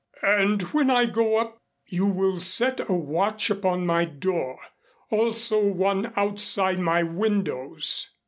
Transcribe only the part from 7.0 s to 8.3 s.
windows."